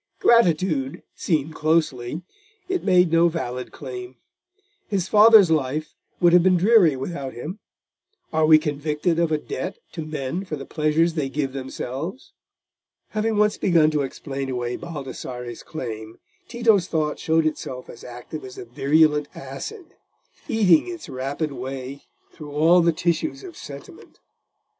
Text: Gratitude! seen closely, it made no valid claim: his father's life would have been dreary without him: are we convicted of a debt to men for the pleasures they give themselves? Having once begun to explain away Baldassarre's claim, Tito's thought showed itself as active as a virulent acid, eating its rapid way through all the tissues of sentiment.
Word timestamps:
Gratitude! 0.19 1.03
seen 1.13 1.53
closely, 1.53 2.23
it 2.67 2.83
made 2.83 3.11
no 3.11 3.27
valid 3.29 3.71
claim: 3.71 4.15
his 4.87 5.07
father's 5.07 5.51
life 5.51 5.93
would 6.19 6.33
have 6.33 6.41
been 6.41 6.57
dreary 6.57 6.95
without 6.95 7.33
him: 7.33 7.59
are 8.33 8.47
we 8.47 8.57
convicted 8.57 9.19
of 9.19 9.31
a 9.31 9.37
debt 9.37 9.77
to 9.91 10.01
men 10.03 10.43
for 10.43 10.55
the 10.55 10.65
pleasures 10.65 11.13
they 11.13 11.29
give 11.29 11.53
themselves? 11.53 12.33
Having 13.09 13.37
once 13.37 13.59
begun 13.59 13.91
to 13.91 14.01
explain 14.01 14.49
away 14.49 14.75
Baldassarre's 14.75 15.61
claim, 15.61 16.17
Tito's 16.47 16.87
thought 16.87 17.19
showed 17.19 17.45
itself 17.45 17.87
as 17.87 18.03
active 18.03 18.43
as 18.43 18.57
a 18.57 18.65
virulent 18.65 19.27
acid, 19.35 19.93
eating 20.47 20.87
its 20.87 21.09
rapid 21.09 21.51
way 21.51 22.05
through 22.33 22.53
all 22.53 22.81
the 22.81 22.91
tissues 22.91 23.43
of 23.43 23.55
sentiment. 23.55 24.17